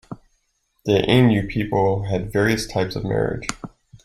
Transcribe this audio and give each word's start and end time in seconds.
The 0.85 1.07
Ainu 1.07 1.45
people 1.47 2.05
had 2.05 2.33
various 2.33 2.65
types 2.65 2.95
of 2.95 3.03
marriage. 3.03 3.47